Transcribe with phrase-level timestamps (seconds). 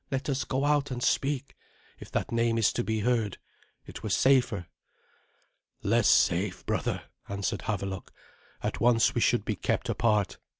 [0.09, 1.53] "Let us go out and speak,
[1.99, 3.37] if that name is to be heard.
[3.85, 4.65] It were safer."
[5.83, 8.11] "Less safe, brother," answered Havelok.
[8.63, 10.39] "At once we should be kept apart.